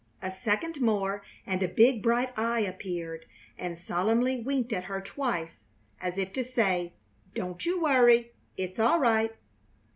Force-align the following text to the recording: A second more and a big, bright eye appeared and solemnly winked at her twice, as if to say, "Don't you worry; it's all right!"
A 0.19 0.31
second 0.31 0.81
more 0.81 1.21
and 1.45 1.61
a 1.61 1.67
big, 1.67 2.01
bright 2.01 2.33
eye 2.35 2.61
appeared 2.61 3.27
and 3.55 3.77
solemnly 3.77 4.39
winked 4.41 4.73
at 4.73 4.85
her 4.85 4.99
twice, 4.99 5.67
as 6.01 6.17
if 6.17 6.33
to 6.33 6.43
say, 6.43 6.93
"Don't 7.35 7.63
you 7.67 7.79
worry; 7.81 8.31
it's 8.57 8.79
all 8.79 8.97
right!" 8.99 9.35